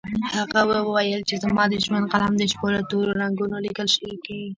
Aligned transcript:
هغې 0.35 0.79
وويل 0.87 1.21
چې 1.29 1.35
زما 1.45 1.63
د 1.69 1.73
ژوند 1.85 2.09
قلم 2.13 2.33
د 2.37 2.43
شپو 2.51 2.67
له 2.75 2.81
تورو 2.89 3.11
رګونو 3.21 3.55
ليکل 3.65 3.87
کوي 4.25 4.45